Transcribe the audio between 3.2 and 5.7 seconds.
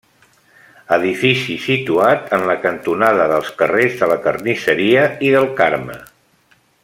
dels carrers de la Carnisseria i del